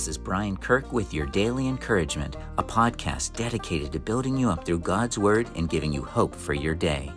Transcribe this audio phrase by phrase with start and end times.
[0.00, 4.64] This is Brian Kirk with your Daily Encouragement, a podcast dedicated to building you up
[4.64, 7.12] through God's Word and giving you hope for your day.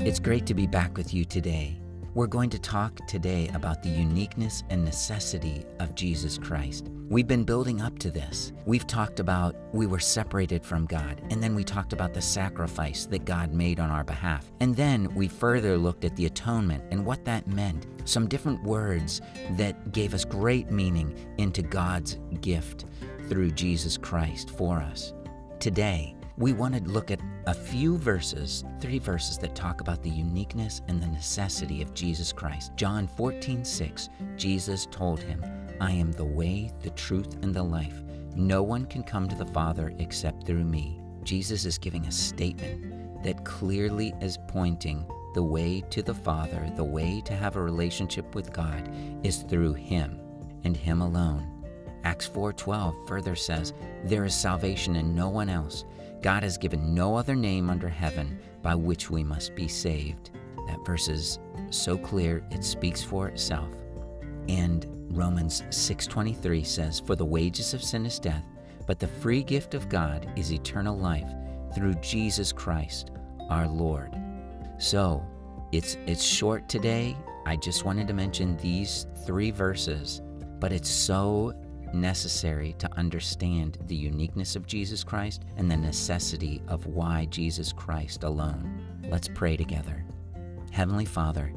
[0.00, 1.78] It's great to be back with you today.
[2.18, 6.88] We're going to talk today about the uniqueness and necessity of Jesus Christ.
[7.08, 8.52] We've been building up to this.
[8.66, 13.06] We've talked about we were separated from God, and then we talked about the sacrifice
[13.06, 14.50] that God made on our behalf.
[14.58, 17.86] And then we further looked at the atonement and what that meant.
[18.04, 19.20] Some different words
[19.52, 22.86] that gave us great meaning into God's gift
[23.28, 25.14] through Jesus Christ for us.
[25.60, 30.10] Today, we want to look at a few verses, three verses that talk about the
[30.10, 32.70] uniqueness and the necessity of Jesus Christ.
[32.76, 35.44] John 14, 6, Jesus told him,
[35.80, 38.04] I am the way, the truth, and the life.
[38.36, 41.00] No one can come to the Father except through me.
[41.24, 46.84] Jesus is giving a statement that clearly is pointing the way to the Father, the
[46.84, 48.88] way to have a relationship with God
[49.24, 50.20] is through him
[50.62, 51.58] and him alone.
[52.04, 53.72] Acts 4:12 further says,
[54.04, 55.84] "There is salvation in no one else.
[56.22, 60.30] God has given no other name under heaven by which we must be saved."
[60.66, 61.38] That verse is
[61.70, 63.72] so clear, it speaks for itself.
[64.48, 68.44] And Romans 6:23 says, "For the wages of sin is death,
[68.86, 71.28] but the free gift of God is eternal life
[71.74, 73.10] through Jesus Christ,
[73.48, 74.16] our Lord."
[74.78, 75.22] So,
[75.72, 77.16] it's it's short today.
[77.46, 80.20] I just wanted to mention these 3 verses,
[80.60, 81.54] but it's so
[81.94, 88.24] necessary to understand the uniqueness of Jesus Christ and the necessity of why Jesus Christ
[88.24, 88.80] alone.
[89.08, 90.04] Let's pray together.
[90.70, 91.52] Heavenly Father,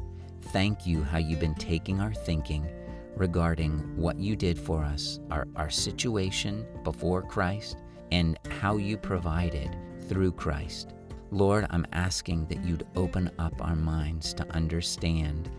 [0.53, 2.67] thank you how you've been taking our thinking
[3.15, 7.77] regarding what you did for us, our, our situation before Christ,
[8.11, 9.75] and how you provided
[10.07, 10.93] through Christ.
[11.29, 15.49] Lord, I'm asking that you'd open up our minds to understand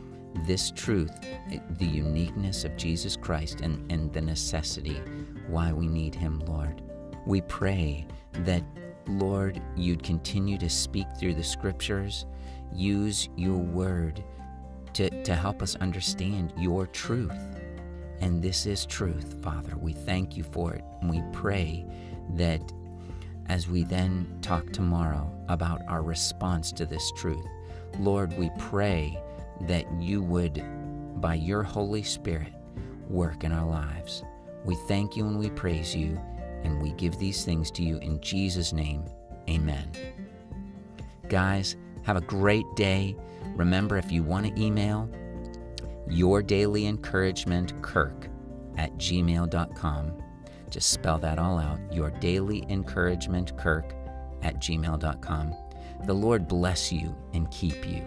[0.46, 1.12] this truth,
[1.78, 5.00] the uniqueness of Jesus Christ, and, and the necessity
[5.46, 6.82] why we need Him, Lord.
[7.26, 8.62] We pray that,
[9.06, 12.26] Lord, you'd continue to speak through the scriptures,
[12.72, 14.24] use your word
[14.94, 17.32] to, to help us understand your truth.
[18.20, 19.76] And this is truth, Father.
[19.76, 20.84] We thank you for it.
[21.00, 21.84] And we pray
[22.34, 22.60] that
[23.48, 27.44] as we then talk tomorrow about our response to this truth,
[27.98, 29.20] Lord, we pray
[29.62, 30.62] that you would,
[31.20, 32.52] by your Holy Spirit,
[33.08, 34.24] work in our lives.
[34.64, 36.20] We thank you and we praise you,
[36.62, 39.04] and we give these things to you in Jesus' name.
[39.48, 39.90] Amen.
[41.28, 43.16] Guys, have a great day.
[43.56, 45.08] Remember, if you want to email,
[46.08, 48.28] your daily encouragement kirk
[48.76, 50.22] at gmail.com.
[50.70, 51.78] Just spell that all out.
[51.92, 53.94] Your daily encouragement kirk
[54.42, 55.54] at gmail.com.
[56.06, 58.02] The Lord bless you and keep you.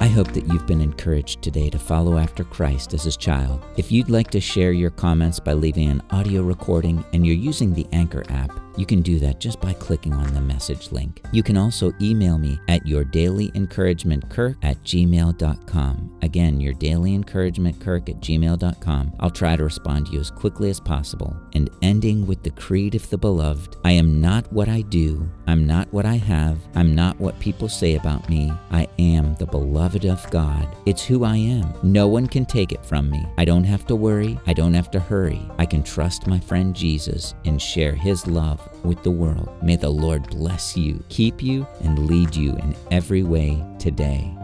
[0.00, 3.62] I hope that you've been encouraged today to follow after Christ as his child.
[3.76, 7.72] If you'd like to share your comments by leaving an audio recording and you're using
[7.72, 11.20] the Anchor app, you can do that just by clicking on the message link.
[11.32, 16.18] You can also email me at yourdailyencouragementkirk at gmail.com.
[16.22, 19.12] Again, yourdailyencouragementkirk at gmail.com.
[19.18, 21.36] I'll try to respond to you as quickly as possible.
[21.54, 25.66] And ending with the creed of the beloved I am not what I do, I'm
[25.66, 28.52] not what I have, I'm not what people say about me.
[28.70, 30.68] I am the beloved of God.
[30.86, 31.74] It's who I am.
[31.82, 33.26] No one can take it from me.
[33.36, 35.42] I don't have to worry, I don't have to hurry.
[35.58, 39.50] I can trust my friend Jesus and share his love with the world.
[39.62, 44.37] May the Lord bless you, keep you, and lead you in every way today.